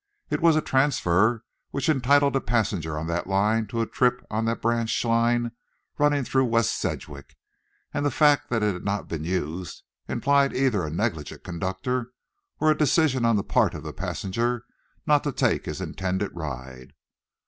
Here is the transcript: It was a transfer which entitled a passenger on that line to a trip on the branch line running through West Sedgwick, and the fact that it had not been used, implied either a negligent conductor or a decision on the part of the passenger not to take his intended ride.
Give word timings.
It 0.31 0.41
was 0.41 0.55
a 0.55 0.61
transfer 0.63 1.43
which 1.69 1.87
entitled 1.87 2.35
a 2.35 2.41
passenger 2.41 2.97
on 2.97 3.05
that 3.05 3.27
line 3.27 3.67
to 3.67 3.81
a 3.81 3.85
trip 3.87 4.25
on 4.31 4.45
the 4.45 4.55
branch 4.55 5.05
line 5.05 5.51
running 5.99 6.23
through 6.23 6.45
West 6.45 6.75
Sedgwick, 6.75 7.37
and 7.93 8.03
the 8.03 8.09
fact 8.09 8.49
that 8.49 8.63
it 8.63 8.73
had 8.73 8.83
not 8.83 9.07
been 9.07 9.23
used, 9.25 9.83
implied 10.07 10.55
either 10.55 10.83
a 10.83 10.89
negligent 10.89 11.43
conductor 11.43 12.13
or 12.59 12.71
a 12.71 12.75
decision 12.75 13.25
on 13.25 13.35
the 13.35 13.43
part 13.43 13.75
of 13.75 13.83
the 13.83 13.93
passenger 13.93 14.65
not 15.05 15.23
to 15.23 15.31
take 15.31 15.67
his 15.67 15.79
intended 15.79 16.31
ride. 16.35 16.93